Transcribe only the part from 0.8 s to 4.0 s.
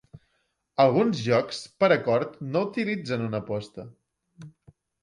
Alguns jocs per acord no utilitzen una aposta.